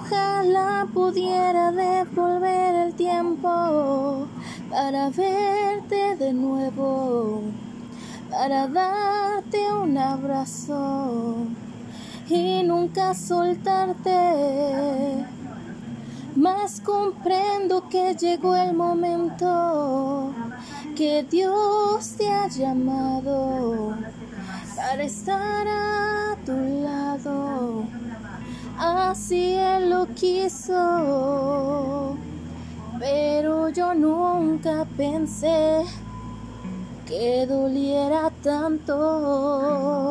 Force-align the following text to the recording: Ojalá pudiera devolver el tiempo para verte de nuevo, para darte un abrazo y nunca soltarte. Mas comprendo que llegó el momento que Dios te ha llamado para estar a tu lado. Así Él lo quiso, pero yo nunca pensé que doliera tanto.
Ojalá 0.00 0.86
pudiera 0.94 1.72
devolver 1.72 2.74
el 2.86 2.94
tiempo 2.94 4.28
para 4.70 5.10
verte 5.10 6.14
de 6.16 6.32
nuevo, 6.32 7.42
para 8.30 8.68
darte 8.68 9.72
un 9.72 9.98
abrazo 9.98 11.34
y 12.28 12.62
nunca 12.62 13.12
soltarte. 13.12 15.24
Mas 16.36 16.80
comprendo 16.80 17.88
que 17.88 18.14
llegó 18.14 18.54
el 18.54 18.74
momento 18.74 20.32
que 20.96 21.24
Dios 21.24 22.14
te 22.16 22.30
ha 22.30 22.46
llamado 22.46 23.96
para 24.76 25.02
estar 25.02 25.66
a 25.66 26.36
tu 26.46 26.52
lado. 26.52 26.77
Así 29.10 29.54
Él 29.54 29.88
lo 29.88 30.06
quiso, 30.08 30.74
pero 32.98 33.70
yo 33.70 33.94
nunca 33.94 34.84
pensé 34.98 35.82
que 37.06 37.46
doliera 37.46 38.30
tanto. 38.42 40.07